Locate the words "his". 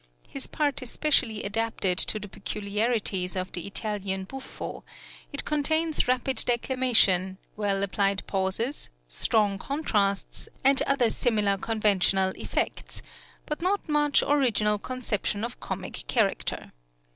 0.27-0.47